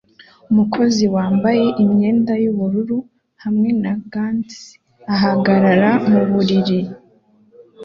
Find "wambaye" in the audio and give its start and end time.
1.15-1.65